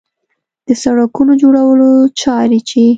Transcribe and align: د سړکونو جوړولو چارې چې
د 0.67 0.69
سړکونو 0.83 1.33
جوړولو 1.41 1.91
چارې 2.21 2.59
چې 2.69 2.83